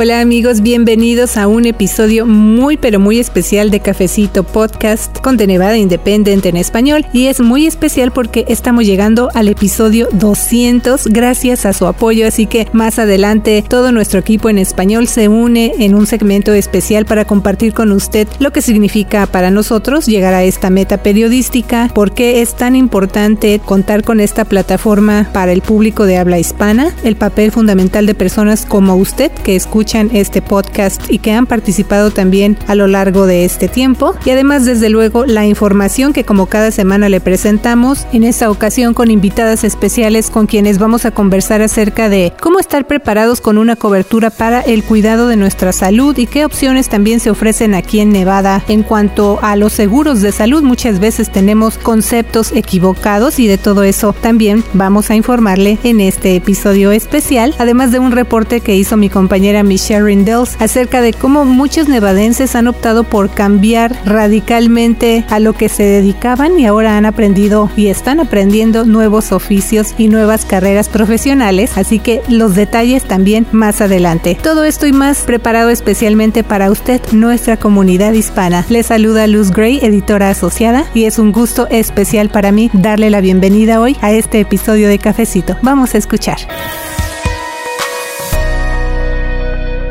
[0.00, 5.48] Hola amigos, bienvenidos a un episodio muy pero muy especial de Cafecito Podcast con The
[5.48, 7.04] Nevada Independent en español.
[7.12, 12.46] Y es muy especial porque estamos llegando al episodio 200 gracias a su apoyo, así
[12.46, 17.24] que más adelante todo nuestro equipo en español se une en un segmento especial para
[17.24, 22.40] compartir con usted lo que significa para nosotros llegar a esta meta periodística, por qué
[22.40, 27.50] es tan importante contar con esta plataforma para el público de habla hispana, el papel
[27.50, 32.74] fundamental de personas como usted que escucha este podcast y que han participado también a
[32.74, 34.14] lo largo de este tiempo.
[34.24, 38.92] Y además, desde luego, la información que como cada semana le presentamos, en esta ocasión
[38.92, 43.76] con invitadas especiales con quienes vamos a conversar acerca de cómo estar preparados con una
[43.76, 48.10] cobertura para el cuidado de nuestra salud y qué opciones también se ofrecen aquí en
[48.10, 50.62] Nevada en cuanto a los seguros de salud.
[50.62, 56.36] Muchas veces tenemos conceptos equivocados y de todo eso también vamos a informarle en este
[56.36, 61.12] episodio especial, además de un reporte que hizo mi compañera Michelle Sharon Dells acerca de
[61.12, 66.96] cómo muchos nevadenses han optado por cambiar radicalmente a lo que se dedicaban y ahora
[66.96, 73.04] han aprendido y están aprendiendo nuevos oficios y nuevas carreras profesionales, así que los detalles
[73.04, 74.36] también más adelante.
[74.42, 78.64] Todo esto y más preparado especialmente para usted, nuestra comunidad hispana.
[78.68, 83.20] Le saluda Luz Gray, editora asociada, y es un gusto especial para mí darle la
[83.20, 85.56] bienvenida hoy a este episodio de Cafecito.
[85.62, 86.38] Vamos a escuchar.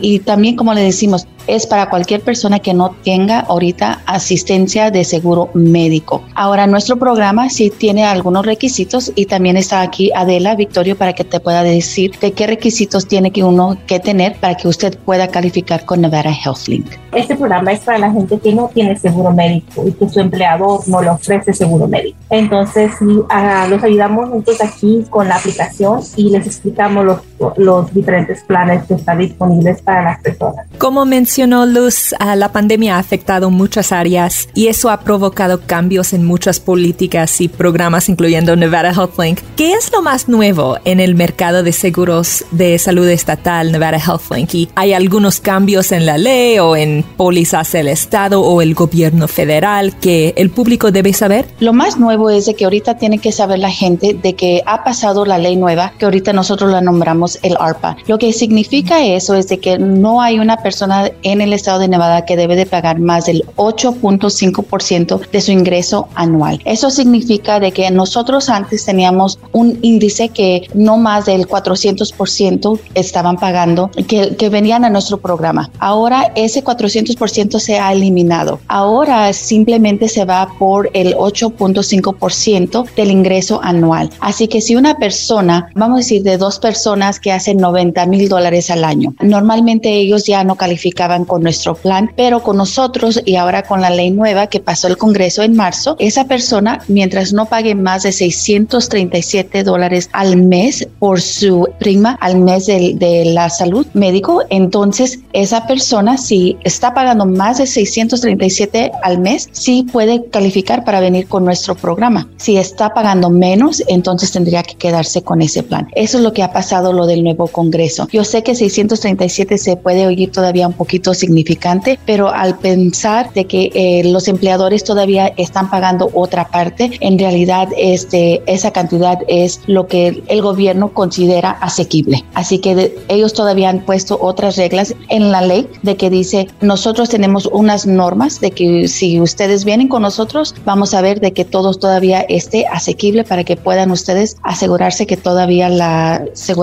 [0.00, 5.04] y también, como le decimos, es para cualquier persona que no tenga ahorita asistencia de
[5.04, 6.22] seguro médico.
[6.34, 11.24] Ahora, nuestro programa sí tiene algunos requisitos y también está aquí Adela Victorio para que
[11.24, 15.28] te pueda decir de qué requisitos tiene que uno que tener para que usted pueda
[15.28, 16.86] calificar con Nevada HealthLink.
[17.12, 20.86] Este programa es para la gente que no tiene seguro médico y que su empleador
[20.88, 22.16] no le ofrece seguro médico.
[22.30, 27.18] Entonces, sí, ah, los ayudamos juntos aquí con la aplicación y les explicamos los,
[27.58, 30.66] los diferentes planes que están disponibles para las personas.
[30.78, 36.26] Como mencionó Luz, la pandemia ha afectado muchas áreas y eso ha provocado cambios en
[36.26, 39.40] muchas políticas y programas, incluyendo Nevada HealthLink.
[39.56, 44.54] ¿Qué es lo más nuevo en el mercado de seguros de salud estatal Nevada HealthLink?
[44.54, 49.26] ¿Y hay algunos cambios en la ley o en pólizas del Estado o el gobierno
[49.26, 51.46] federal que el público debe saber?
[51.60, 54.84] Lo más nuevo es de que ahorita tiene que saber la gente de que ha
[54.84, 57.96] pasado la ley nueva, que ahorita nosotros la nombramos el ARPA.
[58.06, 61.88] Lo que significa eso es de que no hay una persona en el estado de
[61.88, 66.60] Nevada que debe de pagar más del 8.5% de su ingreso anual.
[66.64, 73.36] Eso significa de que nosotros antes teníamos un índice que no más del 400% estaban
[73.36, 75.70] pagando, que, que venían a nuestro programa.
[75.78, 78.60] Ahora ese 400% se ha eliminado.
[78.68, 84.10] Ahora simplemente se va por el 8.5% del ingreso anual.
[84.20, 88.28] Así que si una persona, vamos a decir de dos personas que hacen 90 mil
[88.28, 89.14] dólares al año.
[89.20, 93.90] Normalmente ellos ya no calificaban con nuestro plan, pero con nosotros y ahora con la
[93.90, 98.12] ley nueva que pasó el Congreso en marzo, esa persona, mientras no pague más de
[98.12, 105.20] 637 dólares al mes por su prima al mes de, de la salud médico, entonces
[105.32, 111.28] esa persona, si está pagando más de 637 al mes, sí puede calificar para venir
[111.28, 112.28] con nuestro programa.
[112.36, 115.88] Si está pagando menos, entonces tendría que quedarse con ese plan.
[115.94, 118.08] Eso es lo que ha pasado lo del nuevo Congreso.
[118.12, 123.44] Yo sé que 637 se puede oír todavía un poquito significante, pero al pensar de
[123.46, 129.60] que eh, los empleadores todavía están pagando otra parte, en realidad este, esa cantidad es
[129.66, 132.24] lo que el gobierno considera asequible.
[132.34, 137.08] Así que ellos todavía han puesto otras reglas en la ley de que dice nosotros
[137.08, 141.44] tenemos unas normas de que si ustedes vienen con nosotros vamos a ver de que
[141.44, 146.62] todo todavía esté asequible para que puedan ustedes asegurarse que todavía la seguridad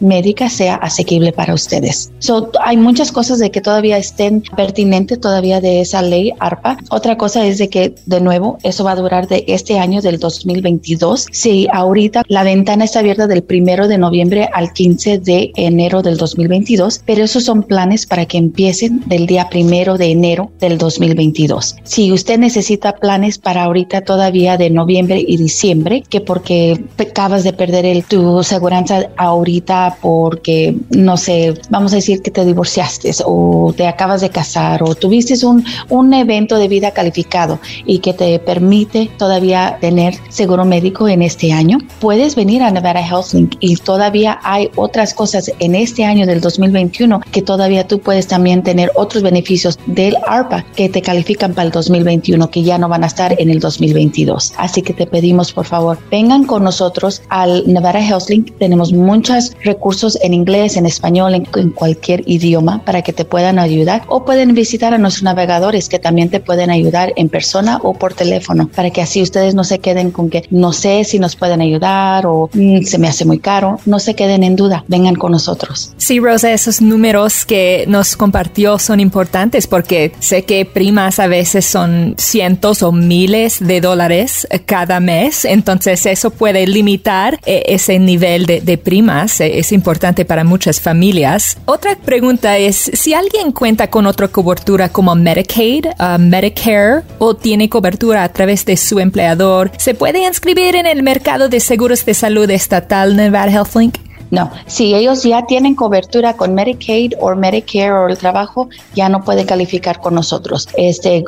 [0.00, 2.12] médica sea asequible para ustedes.
[2.20, 6.78] So, hay muchas cosas de que todavía estén pertinentes todavía de esa ley ARPA.
[6.90, 10.18] Otra cosa es de que de nuevo eso va a durar de este año del
[10.18, 11.26] 2022.
[11.32, 16.16] Si ahorita la ventana está abierta del primero de noviembre al 15 de enero del
[16.16, 21.76] 2022, pero esos son planes para que empiecen del día primero de enero del 2022.
[21.84, 27.52] Si usted necesita planes para ahorita todavía de noviembre y diciembre, que porque acabas de
[27.52, 28.70] perder el, tu seguridad
[29.16, 34.82] ahorita porque, no sé, vamos a decir que te divorciaste o te acabas de casar
[34.82, 40.64] o tuviste un, un evento de vida calificado y que te permite todavía tener seguro
[40.64, 45.74] médico en este año, puedes venir a Nevada HealthLink y todavía hay otras cosas en
[45.74, 50.88] este año del 2021 que todavía tú puedes también tener otros beneficios del ARPA que
[50.88, 54.54] te califican para el 2021 que ya no van a estar en el 2022.
[54.56, 58.58] Así que te pedimos por favor, vengan con nosotros al Nevada HealthLink.
[58.58, 63.58] Tenemos muchos recursos en inglés, en español, en, en cualquier idioma para que te puedan
[63.60, 67.94] ayudar o pueden visitar a nuestros navegadores que también te pueden ayudar en persona o
[67.94, 71.36] por teléfono para que así ustedes no se queden con que no sé si nos
[71.36, 73.78] pueden ayudar o mm, se me hace muy caro.
[73.86, 75.92] No se queden en duda, vengan con nosotros.
[75.96, 81.64] Sí, Rosa, esos números que nos compartió son importantes porque sé que primas a veces
[81.64, 88.46] son cientos o miles de dólares cada mes, entonces eso puede limitar eh, ese nivel
[88.46, 91.58] de, de primas, eh, es importante para muchas familias.
[91.64, 97.70] Otra pregunta es, si alguien cuenta con otra cobertura como Medicaid, uh, Medicare o tiene
[97.70, 102.14] cobertura a través de su empleador, ¿se puede inscribir en el mercado de seguros de
[102.14, 104.09] salud estatal Nevada HealthLink?
[104.30, 109.24] No, si ellos ya tienen cobertura con Medicaid o Medicare o el trabajo, ya no
[109.24, 110.68] pueden calificar con nosotros.
[110.76, 111.24] Este,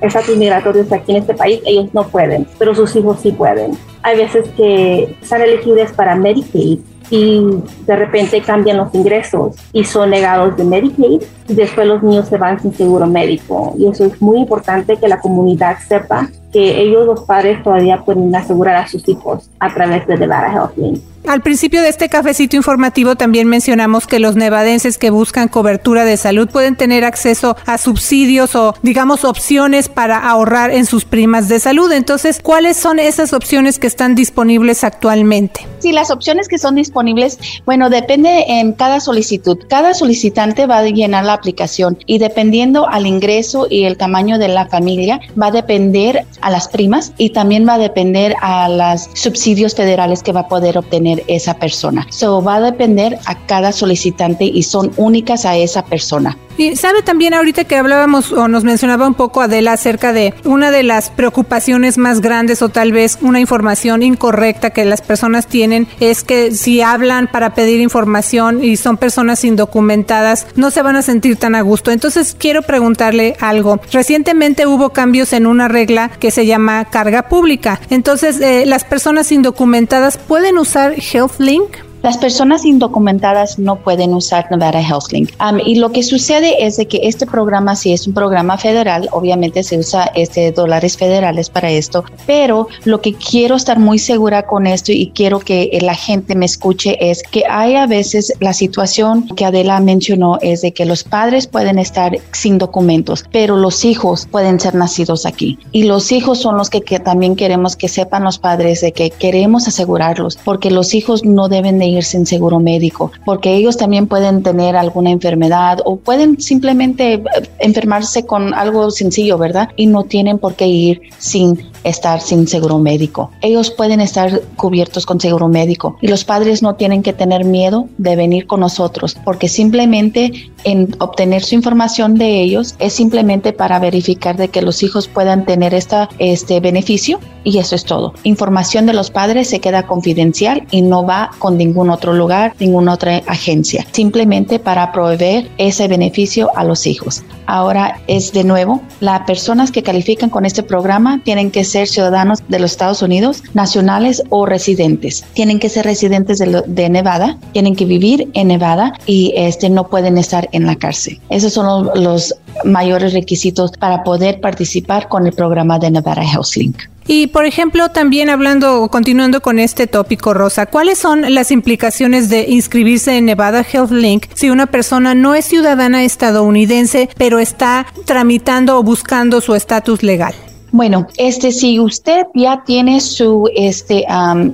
[0.00, 3.78] estatus migratorio aquí en este país, ellos no pueden, pero sus hijos sí pueden.
[4.02, 6.78] Hay veces que están elegibles para Medicaid
[7.10, 7.40] y
[7.86, 12.38] de repente cambian los ingresos y son negados de Medicaid y después los niños se
[12.38, 13.74] van sin seguro médico.
[13.78, 18.34] Y eso es muy importante que la comunidad sepa que ellos los padres todavía pueden
[18.34, 21.02] asegurar a sus hijos a través de Nevada HealthLink.
[21.28, 26.16] Al principio de este cafecito informativo también mencionamos que los nevadenses que buscan cobertura de
[26.16, 31.60] salud pueden tener acceso a subsidios o digamos opciones para ahorrar en sus primas de
[31.60, 31.92] salud.
[31.92, 35.66] Entonces, ¿cuáles son esas opciones que están disponibles actualmente?
[35.80, 39.58] Sí, las opciones que son disponibles, bueno, depende en cada solicitud.
[39.68, 44.48] Cada solicitante va a llenar la aplicación y dependiendo al ingreso y el tamaño de
[44.48, 49.10] la familia, va a depender a las primas y también va a depender a los
[49.12, 52.06] subsidios federales que va a poder obtener esa persona.
[52.10, 56.36] So va a depender a cada solicitante y son únicas a esa persona.
[56.58, 60.72] Y sabe también ahorita que hablábamos o nos mencionaba un poco Adela acerca de una
[60.72, 65.86] de las preocupaciones más grandes o tal vez una información incorrecta que las personas tienen
[66.00, 71.02] es que si hablan para pedir información y son personas indocumentadas no se van a
[71.02, 71.92] sentir tan a gusto.
[71.92, 73.80] Entonces quiero preguntarle algo.
[73.92, 77.80] Recientemente hubo cambios en una regla que se llama carga pública.
[77.88, 84.80] Entonces eh, las personas indocumentadas pueden usar HealthLink las personas indocumentadas no pueden usar Nevada
[84.80, 85.30] HealthLink.
[85.40, 89.08] Um, y lo que sucede es de que este programa, si es un programa federal,
[89.12, 94.46] obviamente se usa este dólares federales para esto, pero lo que quiero estar muy segura
[94.46, 98.52] con esto y quiero que la gente me escuche es que hay a veces la
[98.52, 103.84] situación que Adela mencionó es de que los padres pueden estar sin documentos, pero los
[103.84, 105.58] hijos pueden ser nacidos aquí.
[105.72, 109.10] Y los hijos son los que, que también queremos que sepan los padres de que
[109.10, 114.06] queremos asegurarlos, porque los hijos no deben de ir sin seguro médico, porque ellos también
[114.06, 117.22] pueden tener alguna enfermedad o pueden simplemente eh,
[117.58, 119.70] enfermarse con algo sencillo, ¿verdad?
[119.76, 123.30] Y no tienen por qué ir sin estar sin seguro médico.
[123.40, 127.88] Ellos pueden estar cubiertos con seguro médico y los padres no tienen que tener miedo
[127.98, 133.78] de venir con nosotros porque simplemente en obtener su información de ellos es simplemente para
[133.78, 138.12] verificar de que los hijos puedan tener esta, este beneficio y eso es todo.
[138.24, 142.94] Información de los padres se queda confidencial y no va con ningún otro lugar, ninguna
[142.94, 147.22] otra agencia, simplemente para proveer ese beneficio a los hijos.
[147.46, 152.40] Ahora es de nuevo, las personas que califican con este programa tienen que ser ciudadanos
[152.48, 155.24] de los Estados Unidos, nacionales o residentes.
[155.32, 160.18] Tienen que ser residentes de, Nevada, tienen que vivir en Nevada y este no pueden
[160.18, 161.20] estar en la cárcel.
[161.30, 166.56] Esos son los, los mayores requisitos para poder participar con el programa de Nevada Health
[166.56, 166.78] Link.
[167.10, 172.42] Y por ejemplo, también hablando continuando con este tópico, Rosa, ¿cuáles son las implicaciones de
[172.42, 178.78] inscribirse en Nevada Health Link si una persona no es ciudadana estadounidense, pero está tramitando
[178.78, 180.34] o buscando su estatus legal?
[180.70, 184.04] Bueno, este, si usted ya tiene su, este,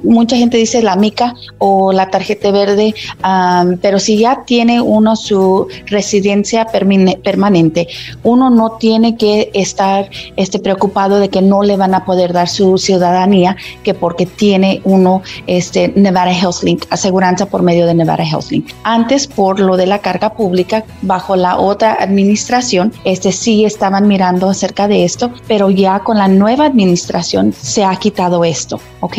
[0.04, 2.94] mucha gente dice la mica o la tarjeta verde,
[3.82, 7.88] pero si ya tiene uno su residencia permanente,
[8.22, 12.48] uno no tiene que estar, este, preocupado de que no le van a poder dar
[12.48, 18.70] su ciudadanía, que porque tiene uno, este, Nevada HealthLink, aseguranza por medio de Nevada HealthLink.
[18.84, 24.48] Antes, por lo de la carga pública, bajo la otra administración, este, sí estaban mirando
[24.48, 29.16] acerca de esto, pero ya con la nueva administración se ha quitado esto, ¿ok?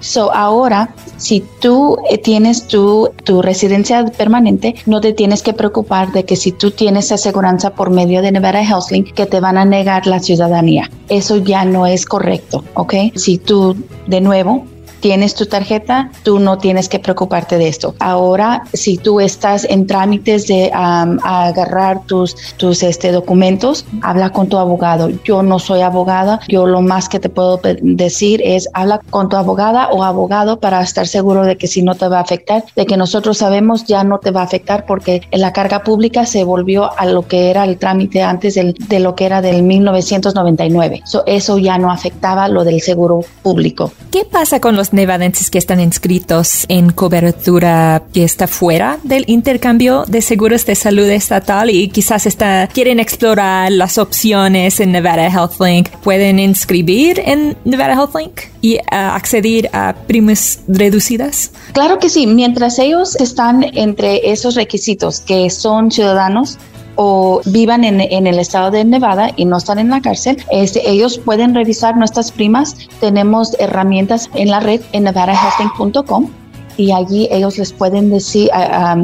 [0.00, 6.12] So ahora, si tú eh, tienes tu, tu residencia permanente, no te tienes que preocupar
[6.12, 9.64] de que si tú tienes aseguranza por medio de Nevada HealthLink, que te van a
[9.64, 10.90] negar la ciudadanía.
[11.08, 12.94] Eso ya no es correcto, ¿ok?
[13.14, 13.76] Si tú,
[14.06, 14.66] de nuevo,
[15.04, 17.94] tienes tu tarjeta, tú no tienes que preocuparte de esto.
[17.98, 24.56] Ahora, si tú estás en trámites de agarrar tus, tus este, documentos, habla con tu
[24.56, 25.10] abogado.
[25.22, 29.36] Yo no soy abogada, yo lo más que te puedo decir es habla con tu
[29.36, 32.86] abogada o abogado para estar seguro de que si no te va a afectar, de
[32.86, 36.98] que nosotros sabemos ya no te va a afectar porque la carga pública se volvió
[36.98, 41.02] a lo que era el trámite antes de lo que era del 1999.
[41.26, 43.92] eso ya no afectaba lo del seguro público.
[44.10, 50.04] ¿Qué pasa con los nevadenses que están inscritos en cobertura que está fuera del intercambio
[50.06, 55.90] de seguros de salud estatal y quizás está, quieren explorar las opciones en Nevada HealthLink,
[56.02, 61.50] pueden inscribir en Nevada HealthLink y uh, acceder a primas reducidas?
[61.72, 66.58] Claro que sí, mientras ellos están entre esos requisitos que son ciudadanos
[66.96, 71.18] o vivan en, el estado de Nevada y no están en la cárcel, este, ellos
[71.18, 72.76] pueden revisar nuestras primas.
[73.00, 76.30] Tenemos herramientas en la red en nevadahealthing.com
[76.76, 78.50] y allí ellos les pueden decir,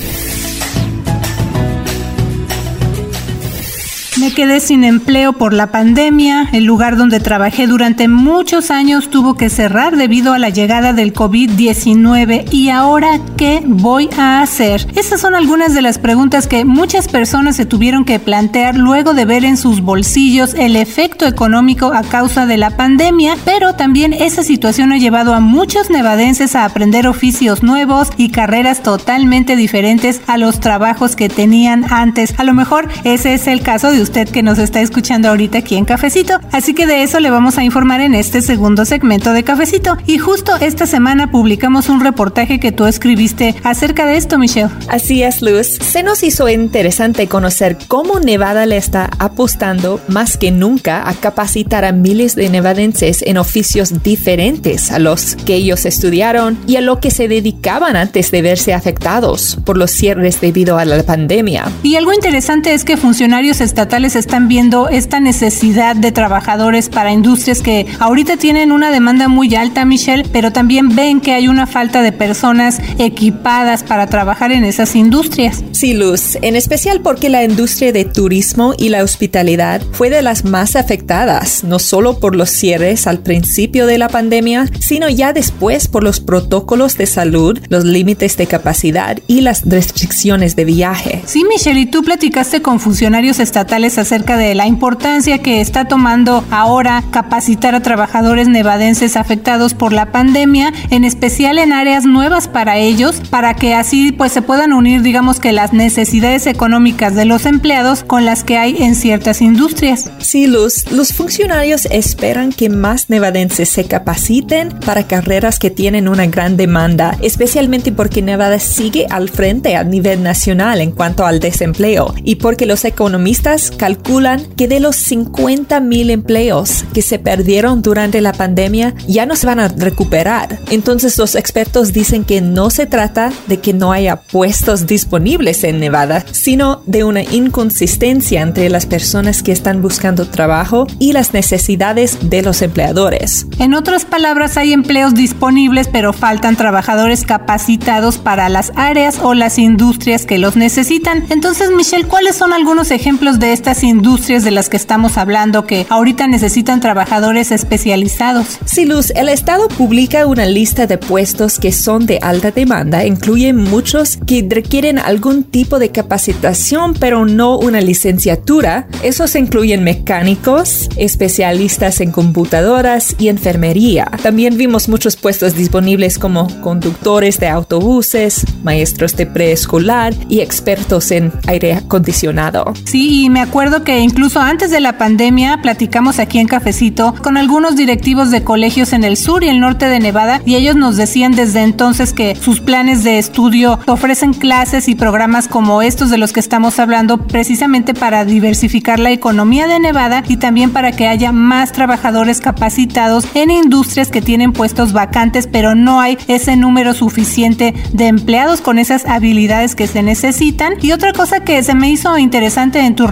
[4.20, 6.50] Me quedé sin empleo por la pandemia.
[6.52, 11.14] El lugar donde trabajé durante muchos años tuvo que cerrar debido a la llegada del
[11.14, 12.44] COVID-19.
[12.52, 14.86] ¿Y ahora qué voy a hacer?
[14.94, 19.24] Esas son algunas de las preguntas que muchas personas se tuvieron que plantear luego de
[19.24, 23.38] ver en sus bolsillos el efecto económico a causa de la pandemia.
[23.46, 28.82] Pero también esa situación ha llevado a muchos nevadenses a aprender oficios nuevos y carreras
[28.82, 32.34] totalmente diferentes a los trabajos que tenían antes.
[32.36, 35.76] A lo mejor ese es el caso de usted que nos está escuchando ahorita aquí
[35.76, 36.40] en Cafecito.
[36.50, 39.96] Así que de eso le vamos a informar en este segundo segmento de Cafecito.
[40.04, 44.70] Y justo esta semana publicamos un reportaje que tú escribiste acerca de esto, Michelle.
[44.88, 45.78] Así es, Luz.
[45.80, 51.84] Se nos hizo interesante conocer cómo Nevada le está apostando más que nunca a capacitar
[51.84, 56.98] a miles de nevadenses en oficios diferentes a los que ellos estudiaron y a lo
[56.98, 61.70] que se dedicaban antes de verse afectados por los cierres debido a la pandemia.
[61.84, 67.60] Y algo interesante es que funcionarios estatales están viendo esta necesidad de trabajadores para industrias
[67.60, 72.02] que ahorita tienen una demanda muy alta, Michelle, pero también ven que hay una falta
[72.02, 75.62] de personas equipadas para trabajar en esas industrias.
[75.72, 80.44] Sí, Luz, en especial porque la industria de turismo y la hospitalidad fue de las
[80.44, 85.88] más afectadas, no solo por los cierres al principio de la pandemia, sino ya después
[85.88, 91.22] por los protocolos de salud, los límites de capacidad y las restricciones de viaje.
[91.26, 96.44] Sí, Michelle, y tú platicaste con funcionarios estatales acerca de la importancia que está tomando
[96.50, 102.78] ahora capacitar a trabajadores nevadenses afectados por la pandemia, en especial en áreas nuevas para
[102.78, 107.46] ellos, para que así pues se puedan unir digamos que las necesidades económicas de los
[107.46, 110.10] empleados con las que hay en ciertas industrias.
[110.18, 116.26] Sí, Luz, los funcionarios esperan que más nevadenses se capaciten para carreras que tienen una
[116.26, 122.14] gran demanda, especialmente porque Nevada sigue al frente a nivel nacional en cuanto al desempleo
[122.22, 128.20] y porque los economistas calculan que de los 50 mil empleos que se perdieron durante
[128.20, 130.58] la pandemia ya no se van a recuperar.
[130.70, 135.80] Entonces los expertos dicen que no se trata de que no haya puestos disponibles en
[135.80, 142.18] Nevada, sino de una inconsistencia entre las personas que están buscando trabajo y las necesidades
[142.28, 143.46] de los empleadores.
[143.60, 149.58] En otras palabras, hay empleos disponibles, pero faltan trabajadores capacitados para las áreas o las
[149.58, 151.24] industrias que los necesitan.
[151.30, 155.86] Entonces, Michelle, ¿cuáles son algunos ejemplos de estas industrias de las que estamos hablando que
[155.88, 158.58] ahorita necesitan trabajadores especializados?
[158.64, 163.52] Sí, Luz, el Estado publica una lista de puestos que son de alta demanda, incluye
[163.52, 168.88] muchos que requieren algún tipo de capacitación, pero no una licenciatura.
[169.02, 174.10] Esos incluyen mecánicos, especialistas en computadoras y enfermería.
[174.22, 181.32] También vimos muchos puestos disponibles como conductores de autobuses, maestros de preescolar y expertos en
[181.46, 182.72] aire acondicionado.
[182.84, 187.36] Sí, y me acuerdo que incluso antes de la pandemia platicamos aquí en Cafecito con
[187.36, 190.96] algunos directivos de colegios en el sur y el norte de Nevada y ellos nos
[190.96, 196.18] decían desde entonces que sus planes de estudio ofrecen clases y programas como estos de
[196.18, 201.08] los que estamos hablando precisamente para diversificar la economía de Nevada y también para que
[201.08, 206.94] haya más trabajadores capacitados en industrias que tienen puestos vacantes pero no hay ese número
[206.94, 210.74] suficiente de empleados con esas habilidades que se necesitan.
[210.80, 213.08] Y otra cosa que se me hizo interesante en tu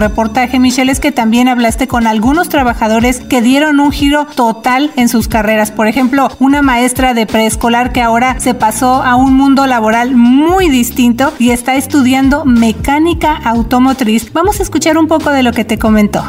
[0.59, 5.27] Michelle es que también hablaste con algunos trabajadores que dieron un giro total en sus
[5.27, 5.71] carreras.
[5.71, 10.69] Por ejemplo, una maestra de preescolar que ahora se pasó a un mundo laboral muy
[10.69, 14.31] distinto y está estudiando mecánica automotriz.
[14.33, 16.23] Vamos a escuchar un poco de lo que te comentó.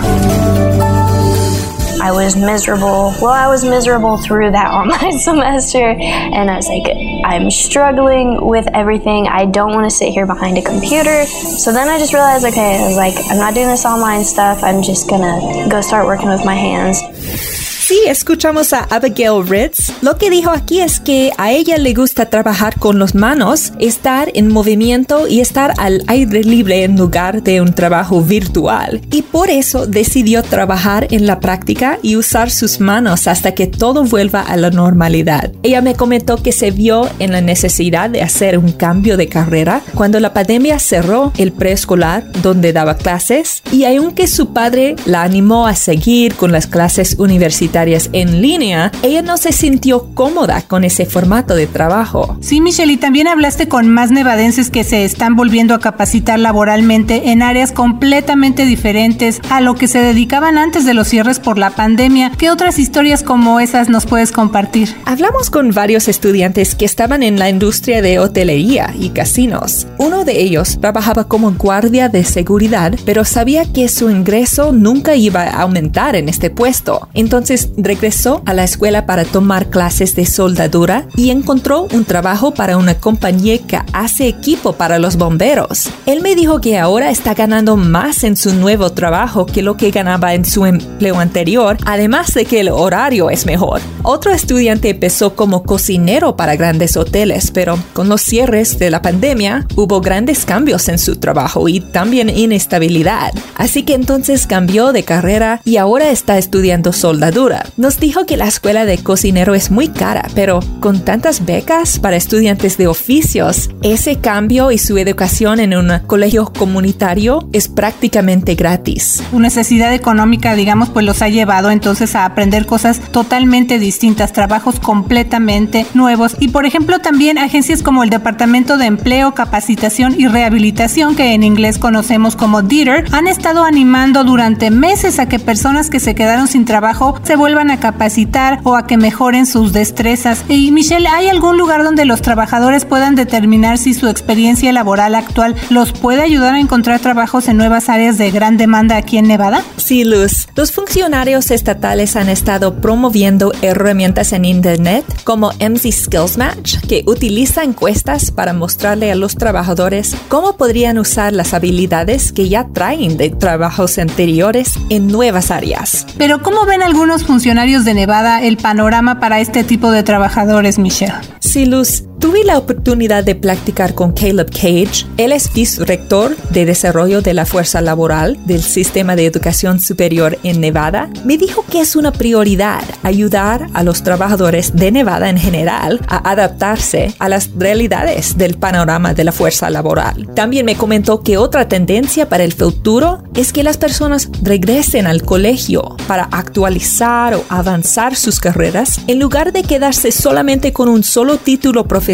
[2.00, 3.14] I was miserable.
[3.20, 6.86] Well, I was miserable through that online semester, and I was like,
[7.24, 9.28] I'm struggling with everything.
[9.28, 11.26] I don't want to sit here behind a computer.
[11.26, 14.62] So then I just realized, okay, I was like, I'm not doing this online stuff.
[14.62, 17.59] I'm just gonna go start working with my hands.
[17.90, 19.92] Sí, escuchamos a Abigail Ritz.
[20.00, 24.30] Lo que dijo aquí es que a ella le gusta trabajar con las manos, estar
[24.34, 29.00] en movimiento y estar al aire libre en lugar de un trabajo virtual.
[29.10, 34.04] Y por eso decidió trabajar en la práctica y usar sus manos hasta que todo
[34.04, 35.50] vuelva a la normalidad.
[35.64, 39.82] Ella me comentó que se vio en la necesidad de hacer un cambio de carrera
[39.96, 45.66] cuando la pandemia cerró el preescolar donde daba clases y aunque su padre la animó
[45.66, 51.06] a seguir con las clases universitarias, en línea, ella no se sintió cómoda con ese
[51.06, 52.36] formato de trabajo.
[52.40, 57.30] Sí, Michelle, y también hablaste con más nevadenses que se están volviendo a capacitar laboralmente
[57.30, 61.70] en áreas completamente diferentes a lo que se dedicaban antes de los cierres por la
[61.70, 62.32] pandemia.
[62.36, 64.94] ¿Qué otras historias como esas nos puedes compartir?
[65.06, 69.86] Hablamos con varios estudiantes que estaban en la industria de hotelería y casinos.
[69.96, 75.44] Uno de ellos trabajaba como guardia de seguridad, pero sabía que su ingreso nunca iba
[75.44, 77.08] a aumentar en este puesto.
[77.14, 82.76] Entonces regresó a la escuela para tomar clases de soldadura y encontró un trabajo para
[82.76, 85.90] una compañía que hace equipo para los bomberos.
[86.06, 89.90] Él me dijo que ahora está ganando más en su nuevo trabajo que lo que
[89.90, 93.80] ganaba en su empleo anterior, además de que el horario es mejor.
[94.02, 99.66] Otro estudiante empezó como cocinero para grandes hoteles, pero con los cierres de la pandemia
[99.76, 103.32] hubo grandes cambios en su trabajo y también inestabilidad.
[103.56, 108.46] Así que entonces cambió de carrera y ahora está estudiando soldadura nos dijo que la
[108.46, 114.16] escuela de cocinero es muy cara, pero con tantas becas para estudiantes de oficios, ese
[114.16, 119.22] cambio y su educación en un colegio comunitario es prácticamente gratis.
[119.30, 124.80] Su necesidad económica, digamos, pues los ha llevado entonces a aprender cosas totalmente distintas, trabajos
[124.80, 131.16] completamente nuevos y por ejemplo también agencias como el Departamento de Empleo, Capacitación y Rehabilitación,
[131.16, 136.00] que en inglés conocemos como DITER, han estado animando durante meses a que personas que
[136.00, 140.44] se quedaron sin trabajo se vuelvan a capacitar o a que mejoren sus destrezas.
[140.48, 145.56] Y Michelle, ¿hay algún lugar donde los trabajadores puedan determinar si su experiencia laboral actual
[145.70, 149.64] los puede ayudar a encontrar trabajos en nuevas áreas de gran demanda aquí en Nevada?
[149.78, 150.48] Sí, Luz.
[150.54, 157.64] Los funcionarios estatales han estado promoviendo herramientas en Internet como MC Skills Match, que utiliza
[157.64, 163.30] encuestas para mostrarle a los trabajadores cómo podrían usar las habilidades que ya traen de
[163.30, 166.06] trabajos anteriores en nuevas áreas.
[166.18, 171.14] Pero ¿cómo ven algunos funcionarios de Nevada el panorama para este tipo de trabajadores, Michelle?
[171.38, 172.02] Sí, Luz.
[172.20, 175.06] Tuve la oportunidad de practicar con Caleb Cage.
[175.16, 180.60] Él es vice-rector de desarrollo de la fuerza laboral del sistema de educación superior en
[180.60, 181.08] Nevada.
[181.24, 186.30] Me dijo que es una prioridad ayudar a los trabajadores de Nevada en general a
[186.30, 190.28] adaptarse a las realidades del panorama de la fuerza laboral.
[190.34, 195.22] También me comentó que otra tendencia para el futuro es que las personas regresen al
[195.22, 201.38] colegio para actualizar o avanzar sus carreras en lugar de quedarse solamente con un solo
[201.38, 202.09] título profesional,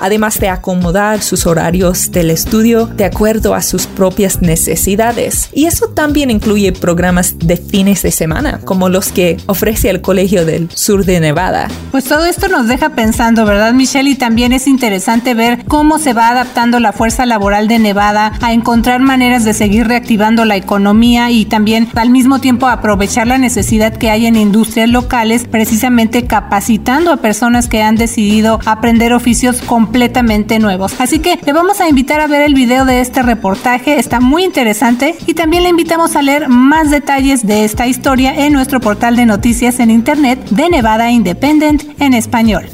[0.00, 5.48] además de acomodar sus horarios del estudio de acuerdo a sus propias necesidades.
[5.52, 10.44] Y eso también incluye programas de fines de semana, como los que ofrece el Colegio
[10.44, 11.68] del Sur de Nevada.
[11.90, 14.10] Pues todo esto nos deja pensando, ¿verdad, Michelle?
[14.10, 18.52] Y también es interesante ver cómo se va adaptando la fuerza laboral de Nevada a
[18.52, 23.96] encontrar maneras de seguir reactivando la economía y también al mismo tiempo aprovechar la necesidad
[23.96, 30.58] que hay en industrias locales, precisamente capacitando a personas que han decidido aprender oficios completamente
[30.58, 30.94] nuevos.
[30.98, 34.42] Así que te vamos a invitar a ver el video de este reportaje, está muy
[34.42, 39.14] interesante y también le invitamos a leer más detalles de esta historia en nuestro portal
[39.14, 42.64] de noticias en internet de Nevada Independent en español.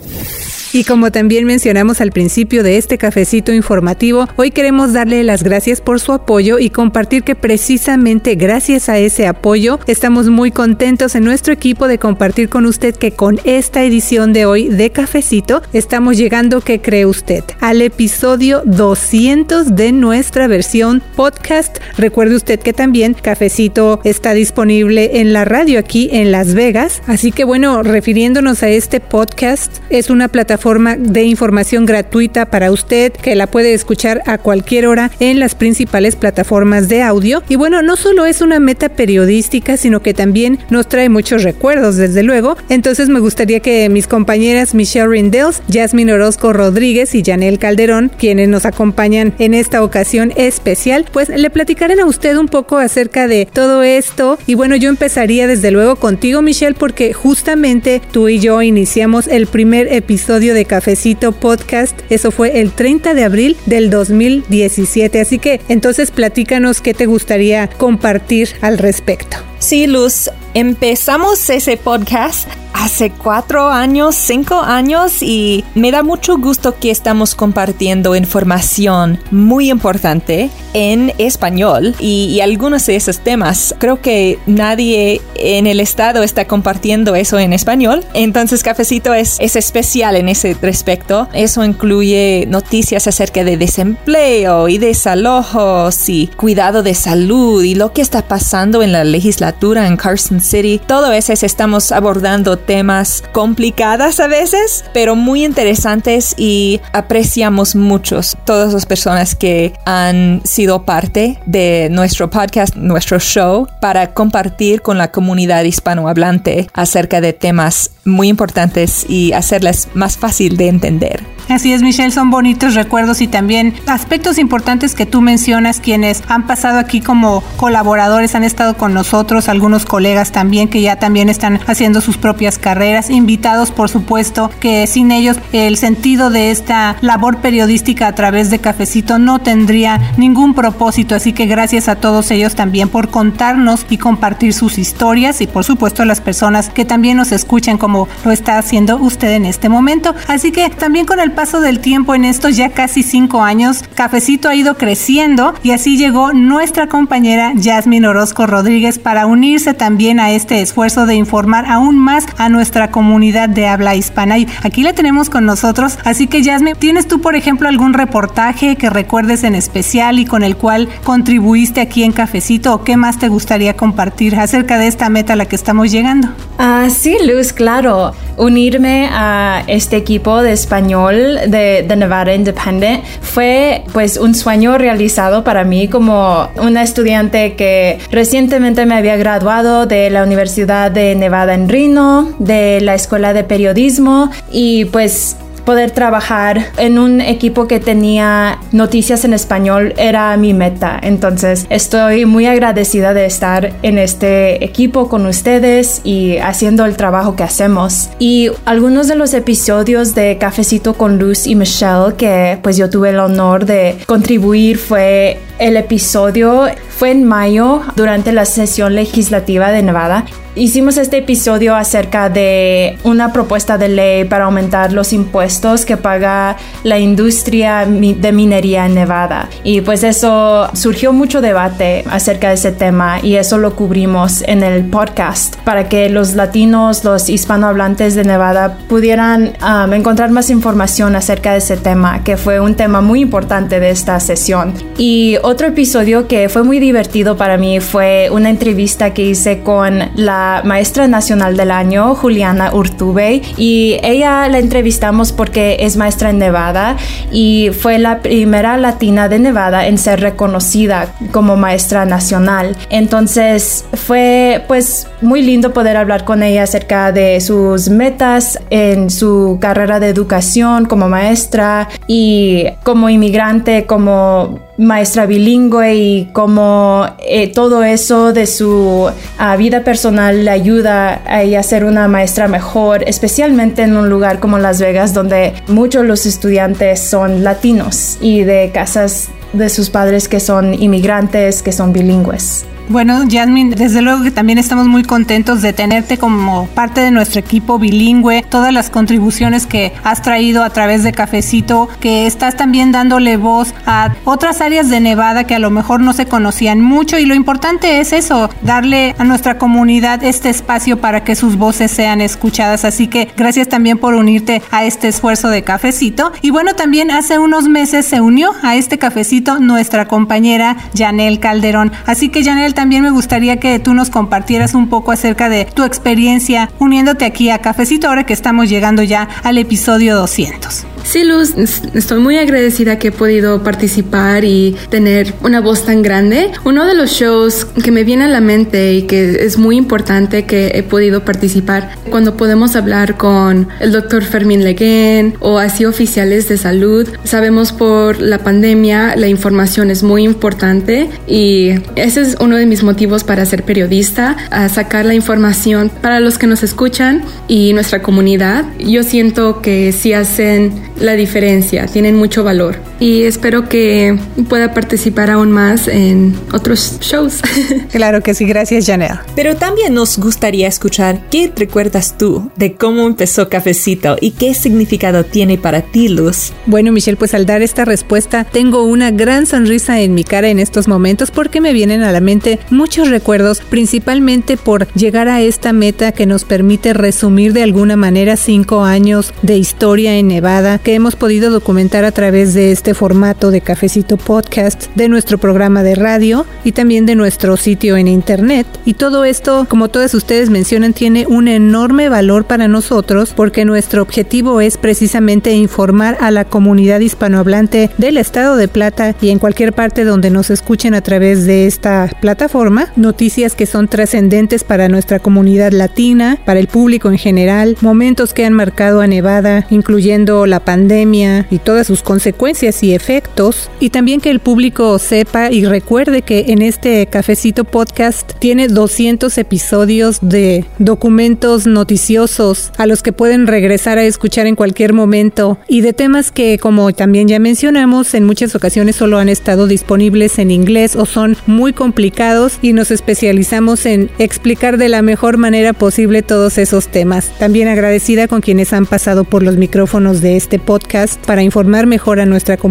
[0.78, 5.80] Y como también mencionamos al principio de este cafecito informativo, hoy queremos darle las gracias
[5.80, 11.24] por su apoyo y compartir que precisamente gracias a ese apoyo estamos muy contentos en
[11.24, 16.16] nuestro equipo de compartir con usted que con esta edición de hoy de cafecito estamos
[16.16, 17.42] llegando, ¿qué cree usted?
[17.58, 21.78] Al episodio 200 de nuestra versión podcast.
[21.96, 27.02] Recuerde usted que también cafecito está disponible en la radio aquí en Las Vegas.
[27.08, 33.12] Así que bueno, refiriéndonos a este podcast, es una plataforma de información gratuita para usted
[33.12, 37.42] que la puede escuchar a cualquier hora en las principales plataformas de audio.
[37.48, 41.96] Y bueno, no solo es una meta periodística, sino que también nos trae muchos recuerdos,
[41.96, 42.58] desde luego.
[42.68, 48.48] Entonces me gustaría que mis compañeras Michelle Rindels, Jasmine Orozco Rodríguez y Janel Calderón, quienes
[48.50, 53.46] nos acompañan en esta ocasión especial, pues le platicarán a usted un poco acerca de
[53.50, 54.38] todo esto.
[54.46, 59.46] Y bueno, yo empezaría desde luego contigo, Michelle, porque justamente tú y yo iniciamos el
[59.46, 61.98] primer episodio de Cafecito Podcast.
[62.10, 65.20] Eso fue el 30 de abril del 2017.
[65.20, 69.38] Así que entonces platícanos qué te gustaría compartir al respecto.
[69.58, 76.78] Sí, Luz, empezamos ese podcast hace cuatro años, cinco años y me da mucho gusto
[76.78, 83.74] que estamos compartiendo información muy importante en español y, algunos de esos temas.
[83.78, 88.04] Creo que nadie en el estado está compartiendo eso en español.
[88.14, 91.28] Entonces Cafecito es, es especial en ese respecto.
[91.32, 98.02] Eso incluye noticias acerca de desempleo y desalojos y cuidado de salud y lo que
[98.02, 100.80] está pasando en la legislatura en Carson City.
[100.86, 108.72] Todo eso estamos abordando temas complicadas a veces, pero muy interesantes y apreciamos muchos todas
[108.72, 115.10] las personas que han sido parte de nuestro podcast, nuestro show, para compartir con la
[115.10, 121.38] comunidad hispanohablante acerca de temas muy importantes y hacerles más fácil de entender.
[121.48, 126.46] Así es, Michelle, son bonitos recuerdos y también aspectos importantes que tú mencionas, quienes han
[126.46, 131.58] pasado aquí como colaboradores, han estado con nosotros, algunos colegas también que ya también están
[131.66, 137.38] haciendo sus propias carreras, invitados por supuesto, que sin ellos el sentido de esta labor
[137.38, 142.56] periodística a través de Cafecito no tendría ningún propósito, así que gracias a todos ellos
[142.56, 147.16] también por contarnos y compartir sus historias y por supuesto a las personas que también
[147.16, 150.14] nos escuchan como lo está haciendo usted en este momento.
[150.28, 154.48] Así que también con el paso del tiempo en estos ya casi cinco años, Cafecito
[154.48, 160.30] ha ido creciendo y así llegó nuestra compañera Jasmine Orozco Rodríguez para unirse también a
[160.30, 164.38] este esfuerzo de informar aún más a nuestra comunidad de habla hispana.
[164.38, 165.98] Y aquí la tenemos con nosotros.
[166.04, 170.42] Así que Jasmine, ¿tienes tú, por ejemplo, algún reportaje que recuerdes en especial y con
[170.42, 175.08] el cual contribuiste aquí en Cafecito o qué más te gustaría compartir acerca de esta
[175.08, 176.28] meta a la que estamos llegando?
[176.58, 177.87] Ah, sí, Luz, claro.
[178.36, 183.02] Unirme a este equipo de español de, Nevada Independent.
[183.20, 189.86] Fue pues un sueño realizado para mí como una estudiante que recientemente me había graduado
[189.86, 195.36] de la Universidad de Nevada en Reno, de la Escuela de Periodismo y pues
[195.68, 200.98] poder trabajar en un equipo que tenía noticias en español era mi meta.
[201.02, 207.36] Entonces estoy muy agradecida de estar en este equipo con ustedes y haciendo el trabajo
[207.36, 208.08] que hacemos.
[208.18, 213.10] Y algunos de los episodios de Cafecito con Luz y Michelle que pues yo tuve
[213.10, 216.64] el honor de contribuir fue el episodio
[216.98, 220.24] fue en mayo durante la sesión legislativa de Nevada
[220.58, 226.56] Hicimos este episodio acerca de una propuesta de ley para aumentar los impuestos que paga
[226.82, 229.48] la industria de minería en Nevada.
[229.62, 234.64] Y pues eso surgió mucho debate acerca de ese tema y eso lo cubrimos en
[234.64, 241.14] el podcast para que los latinos, los hispanohablantes de Nevada pudieran um, encontrar más información
[241.14, 244.74] acerca de ese tema, que fue un tema muy importante de esta sesión.
[244.96, 250.00] Y otro episodio que fue muy divertido para mí fue una entrevista que hice con
[250.14, 256.38] la maestra nacional del año, Juliana Urtube, y ella la entrevistamos porque es maestra en
[256.38, 256.96] Nevada
[257.30, 262.74] y fue la primera latina de Nevada en ser reconocida como maestra nacional.
[262.88, 269.58] Entonces fue pues muy lindo poder hablar con ella acerca de sus metas en su
[269.60, 277.82] carrera de educación como maestra y como inmigrante, como maestra bilingüe y como eh, todo
[277.82, 283.82] eso de su ah, vida personal le ayuda a ella ser una maestra mejor, especialmente
[283.82, 288.70] en un lugar como Las Vegas donde muchos de los estudiantes son latinos y de
[288.72, 292.64] casas de sus padres que son inmigrantes, que son bilingües.
[292.90, 297.38] Bueno, Jasmine, desde luego que también estamos muy contentos de tenerte como parte de nuestro
[297.38, 302.90] equipo bilingüe, todas las contribuciones que has traído a través de Cafecito, que estás también
[302.90, 307.18] dándole voz a otras áreas de Nevada que a lo mejor no se conocían mucho
[307.18, 311.90] y lo importante es eso, darle a nuestra comunidad este espacio para que sus voces
[311.90, 312.86] sean escuchadas.
[312.86, 316.32] Así que gracias también por unirte a este esfuerzo de Cafecito.
[316.40, 321.92] Y bueno, también hace unos meses se unió a este Cafecito nuestra compañera Janel Calderón.
[322.06, 325.82] Así que Janel, también me gustaría que tú nos compartieras un poco acerca de tu
[325.82, 330.86] experiencia uniéndote aquí a Cafecito ahora que estamos llegando ya al episodio 200.
[331.08, 331.54] Sí, Luz,
[331.94, 336.50] estoy muy agradecida que he podido participar y tener una voz tan grande.
[336.66, 340.44] Uno de los shows que me viene a la mente y que es muy importante
[340.44, 346.46] que he podido participar cuando podemos hablar con el doctor Fermín Leguén o así oficiales
[346.46, 347.08] de salud.
[347.24, 352.82] Sabemos por la pandemia la información es muy importante y ese es uno de mis
[352.82, 358.02] motivos para ser periodista, a sacar la información para los que nos escuchan y nuestra
[358.02, 358.66] comunidad.
[358.78, 365.30] Yo siento que si hacen la diferencia, tienen mucho valor y espero que pueda participar
[365.30, 367.40] aún más en otros shows.
[367.90, 369.20] Claro que sí, gracias Janelle.
[369.34, 375.24] Pero también nos gustaría escuchar qué recuerdas tú de cómo empezó Cafecito y qué significado
[375.24, 376.52] tiene para ti, Luz.
[376.66, 380.58] Bueno, Michelle, pues al dar esta respuesta tengo una gran sonrisa en mi cara en
[380.58, 385.72] estos momentos porque me vienen a la mente muchos recuerdos, principalmente por llegar a esta
[385.72, 390.94] meta que nos permite resumir de alguna manera cinco años de historia en Nevada que
[390.94, 395.94] hemos podido documentar a través de este formato de Cafecito Podcast, de nuestro programa de
[395.94, 398.66] radio y también de nuestro sitio en internet.
[398.84, 404.02] Y todo esto, como todos ustedes mencionan, tiene un enorme valor para nosotros porque nuestro
[404.02, 409.72] objetivo es precisamente informar a la comunidad hispanohablante del estado de Plata y en cualquier
[409.72, 415.18] parte donde nos escuchen a través de esta plataforma, noticias que son trascendentes para nuestra
[415.18, 420.60] comunidad latina, para el público en general, momentos que han marcado a Nevada, incluyendo la
[420.60, 426.22] pandemia y todas sus consecuencias y efectos, y también que el público sepa y recuerde
[426.22, 433.46] que en este Cafecito Podcast tiene 200 episodios de documentos noticiosos a los que pueden
[433.46, 438.24] regresar a escuchar en cualquier momento y de temas que, como también ya mencionamos, en
[438.24, 443.86] muchas ocasiones solo han estado disponibles en inglés o son muy complicados y nos especializamos
[443.86, 447.30] en explicar de la mejor manera posible todos esos temas.
[447.38, 452.20] También agradecida con quienes han pasado por los micrófonos de este podcast para informar mejor
[452.20, 452.67] a nuestra comunidad,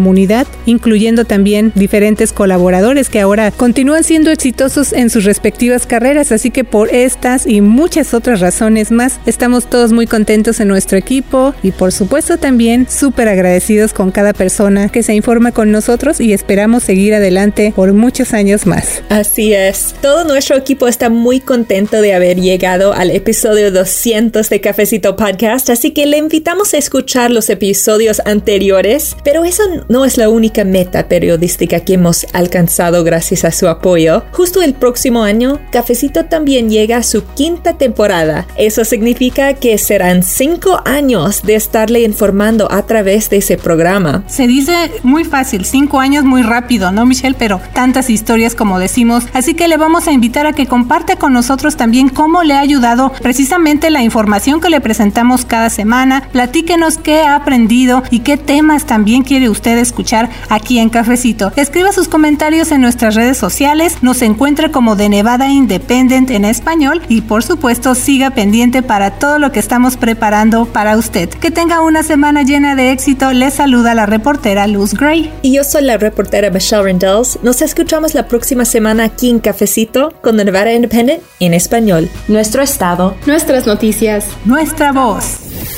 [0.66, 6.64] incluyendo también diferentes colaboradores que ahora continúan siendo exitosos en sus respectivas carreras, así que
[6.64, 11.72] por estas y muchas otras razones más, estamos todos muy contentos en nuestro equipo y
[11.72, 16.82] por supuesto también súper agradecidos con cada persona que se informa con nosotros y esperamos
[16.82, 19.02] seguir adelante por muchos años más.
[19.08, 24.60] Así es, todo nuestro equipo está muy contento de haber llegado al episodio 200 de
[24.60, 30.16] Cafecito Podcast, así que le invitamos a escuchar los episodios anteriores, pero eso no es
[30.16, 34.24] la única meta periodística que hemos alcanzado gracias a su apoyo.
[34.32, 38.46] Justo el próximo año, Cafecito también llega a su quinta temporada.
[38.56, 44.24] Eso significa que serán cinco años de estarle informando a través de ese programa.
[44.26, 47.36] Se dice muy fácil, cinco años muy rápido, ¿no, Michelle?
[47.38, 49.24] Pero tantas historias como decimos.
[49.32, 52.60] Así que le vamos a invitar a que comparte con nosotros también cómo le ha
[52.60, 56.28] ayudado precisamente la información que le presentamos cada semana.
[56.32, 61.52] Platíquenos qué ha aprendido y qué temas también quiere usted escuchar aquí en Cafecito.
[61.56, 67.02] Escriba sus comentarios en nuestras redes sociales, nos encuentra como de Nevada Independent en español
[67.08, 71.28] y por supuesto siga pendiente para todo lo que estamos preparando para usted.
[71.28, 75.30] Que tenga una semana llena de éxito, le saluda la reportera Luz Gray.
[75.42, 77.38] Y yo soy la reportera Michelle Rendells.
[77.42, 82.08] Nos escuchamos la próxima semana aquí en Cafecito con The Nevada Independent en español.
[82.28, 85.77] Nuestro estado, nuestras noticias, nuestra voz.